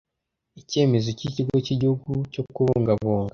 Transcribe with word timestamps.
Icyemezo 0.61 1.09
cy 1.17 1.25
Ikigo 1.27 1.53
cy 1.65 1.71
Igihugu 1.75 2.11
cyo 2.33 2.43
Kubungabunga 2.53 3.29